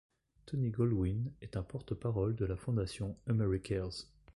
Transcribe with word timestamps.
Tony 0.47 0.71
Goldwyn 0.71 1.31
est 1.43 1.55
un 1.57 1.61
porte-parole 1.61 2.35
de 2.35 2.45
la 2.45 2.55
fondation 2.57 3.15
AmeriCares. 3.27 4.07